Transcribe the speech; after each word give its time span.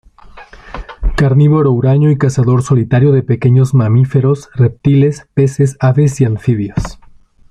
Carnívoro 1.15 1.71
huraño 1.73 2.09
y 2.09 2.17
cazador 2.17 2.63
solitario 2.63 3.11
de 3.11 3.21
pequeños 3.21 3.75
mamíferos, 3.75 4.49
reptiles, 4.55 5.27
peces, 5.35 5.77
aves 5.79 6.19
y 6.21 6.25
anfibios. 6.25 6.97